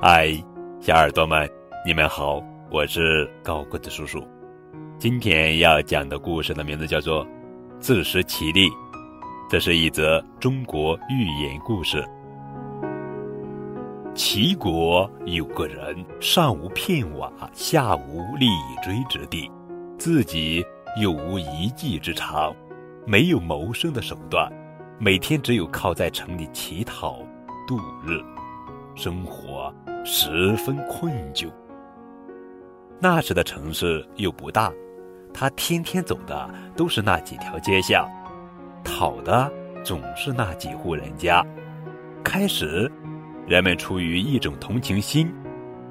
[0.00, 0.32] 嗨，
[0.78, 1.50] 小耳朵们，
[1.84, 2.40] 你们好，
[2.70, 4.24] 我是高个子叔叔。
[4.96, 7.26] 今天要讲的故事的名字叫做
[7.80, 8.68] 《自食其力》，
[9.50, 12.08] 这是一则中国寓言故事。
[14.14, 18.46] 齐国有个人，上无片瓦，下无立
[18.84, 19.50] 锥之地，
[19.98, 20.64] 自己
[21.02, 22.54] 又无一技之长，
[23.04, 24.48] 没有谋生的手段，
[25.00, 27.18] 每天只有靠在城里乞讨
[27.66, 28.22] 度日，
[28.98, 29.72] 生活。
[30.04, 31.50] 十分困窘。
[32.98, 34.72] 那时的城市又不大，
[35.34, 38.08] 他天天走的都是那几条街巷，
[38.82, 39.52] 讨的
[39.84, 41.44] 总是那几户人家。
[42.24, 42.90] 开始，
[43.46, 45.30] 人们出于一种同情心，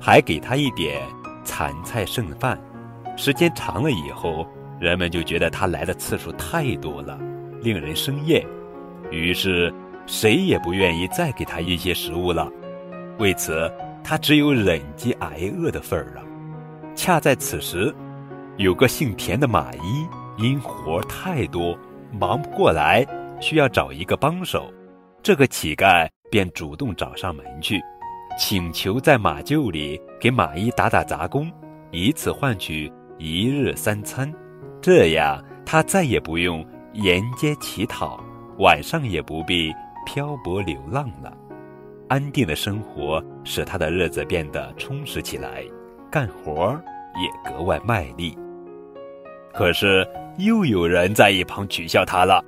[0.00, 1.02] 还给他一点
[1.44, 2.58] 残菜剩饭。
[3.14, 4.46] 时间长了以后，
[4.80, 7.18] 人们就觉得他来的次数太多了，
[7.60, 8.42] 令人生厌，
[9.10, 9.72] 于是
[10.06, 12.50] 谁也不愿意再给他一些食物了。
[13.18, 13.70] 为此。
[14.04, 16.22] 他只有忍饥挨饿的份儿了。
[16.94, 17.94] 恰在此时，
[18.56, 21.78] 有个姓田的马医因活太多，
[22.18, 23.06] 忙不过来，
[23.38, 24.72] 需要找一个帮手。
[25.22, 27.78] 这个乞丐便主动找上门去，
[28.38, 31.52] 请求在马厩里给马医打打杂工，
[31.90, 34.32] 以此换取一日三餐。
[34.80, 38.24] 这样，他再也不用沿街乞讨，
[38.58, 39.70] 晚上也不必
[40.06, 41.30] 漂泊流浪了。
[42.08, 45.62] 安定的生活使他的日子变得充实起来，
[46.10, 46.80] 干活
[47.22, 48.36] 也格外卖力。
[49.52, 50.06] 可是
[50.38, 52.42] 又有人在一旁取笑他了：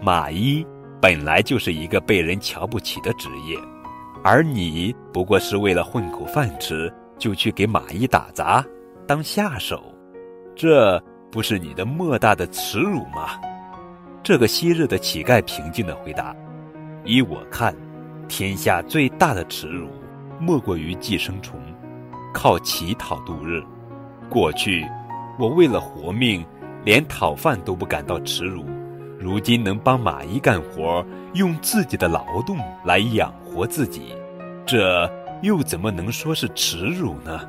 [0.00, 0.66] 马医
[1.00, 3.58] 本来就是一个被人瞧不起的职业，
[4.24, 8.64] 而你不过是为了混口饭吃，就去给马医打杂
[9.06, 9.82] 当下手，
[10.54, 13.38] 这不是你的莫大的耻辱吗？
[14.22, 16.34] 这个昔日的乞丐平静地回答
[17.04, 17.74] ：“依我看。”
[18.28, 19.88] 天下最大的耻辱，
[20.38, 21.58] 莫过于寄生虫，
[22.32, 23.62] 靠乞讨度日。
[24.28, 24.86] 过去，
[25.38, 26.44] 我为了活命，
[26.84, 28.62] 连讨饭都不感到耻辱；
[29.18, 34.14] 如今能帮马医干活，用自己的劳动来养活自己，
[34.66, 35.10] 这
[35.42, 37.40] 又怎么能说是耻辱呢？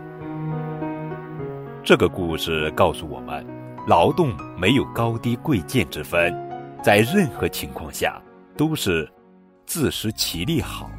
[1.83, 3.45] 这个故事告诉我们，
[3.85, 6.33] 劳动没有高低贵贱之分，
[6.81, 8.21] 在任何情况下
[8.55, 9.07] 都是。
[9.69, 10.89] 自食其力好。